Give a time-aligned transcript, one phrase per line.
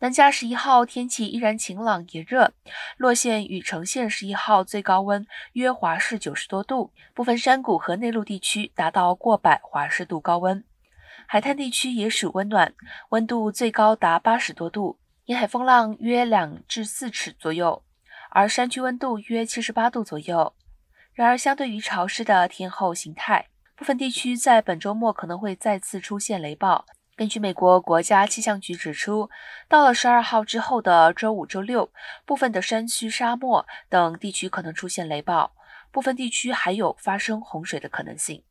[0.00, 2.52] 南加十一号天气依然晴朗炎热，
[2.96, 10.62] 洛县与城县十一号最高温约华氏九十多度，部分山谷和内陆地区达到过百华氏度高温。
[11.26, 12.72] 海滩地区也属温暖，
[13.08, 17.82] 温度最高达八十多度，沿海风浪约两至四尺左右，
[18.30, 20.54] 而山区温度约七十八度左右。
[21.12, 26.86] 然而，相对于潮湿的天候形态，部分地区在本周末可能会再次出现雷暴。
[27.18, 29.28] 根据美国国家气象局指出，
[29.68, 31.90] 到了十二号之后的周五、周六，
[32.24, 35.50] 部分的山区、沙漠等地区可能出现雷暴，
[35.90, 38.44] 部分地区还有发生洪水的可能性。